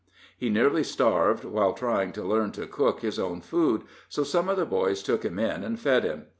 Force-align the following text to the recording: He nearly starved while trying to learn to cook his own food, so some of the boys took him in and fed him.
He 0.35 0.49
nearly 0.49 0.83
starved 0.83 1.45
while 1.45 1.73
trying 1.73 2.11
to 2.13 2.23
learn 2.23 2.51
to 2.53 2.65
cook 2.65 3.01
his 3.01 3.19
own 3.19 3.39
food, 3.39 3.83
so 4.09 4.23
some 4.23 4.49
of 4.49 4.57
the 4.57 4.65
boys 4.65 5.03
took 5.03 5.23
him 5.23 5.37
in 5.37 5.63
and 5.63 5.79
fed 5.79 6.03
him. 6.03 6.25